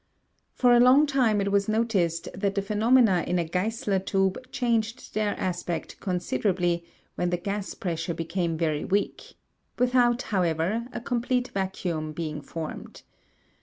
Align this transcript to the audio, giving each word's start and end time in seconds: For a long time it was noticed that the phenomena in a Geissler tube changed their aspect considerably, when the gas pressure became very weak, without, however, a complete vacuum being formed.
For 0.55 0.73
a 0.73 0.79
long 0.79 1.05
time 1.05 1.41
it 1.41 1.51
was 1.51 1.69
noticed 1.69 2.27
that 2.33 2.55
the 2.55 2.61
phenomena 2.63 3.23
in 3.27 3.37
a 3.37 3.45
Geissler 3.45 3.99
tube 4.03 4.51
changed 4.51 5.13
their 5.13 5.39
aspect 5.39 5.99
considerably, 5.99 6.83
when 7.13 7.29
the 7.29 7.37
gas 7.37 7.75
pressure 7.75 8.15
became 8.15 8.57
very 8.57 8.83
weak, 8.83 9.35
without, 9.77 10.23
however, 10.23 10.87
a 10.91 11.01
complete 11.01 11.49
vacuum 11.53 12.13
being 12.13 12.41
formed. 12.41 13.03